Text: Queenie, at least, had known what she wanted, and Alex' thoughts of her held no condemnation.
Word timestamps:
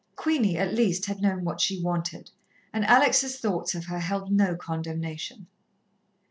Queenie, 0.15 0.57
at 0.57 0.73
least, 0.73 1.05
had 1.05 1.21
known 1.21 1.43
what 1.45 1.61
she 1.61 1.79
wanted, 1.79 2.31
and 2.73 2.83
Alex' 2.85 3.35
thoughts 3.35 3.75
of 3.75 3.85
her 3.85 3.99
held 3.99 4.31
no 4.31 4.55
condemnation. 4.55 5.45